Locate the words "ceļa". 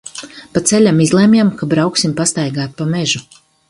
0.71-0.93